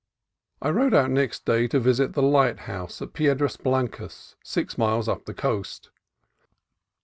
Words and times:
I 0.63 0.69
rode 0.71 0.95
out 0.95 1.11
next 1.11 1.45
day 1.45 1.67
to 1.67 1.79
visit 1.79 2.13
the 2.13 2.23
lighthouse 2.23 3.03
at 3.03 3.13
Pie 3.13 3.35
dras 3.35 3.55
Blancas, 3.55 4.35
six 4.43 4.75
miles 4.75 5.07
up 5.07 5.25
the 5.25 5.33
coast. 5.35 5.91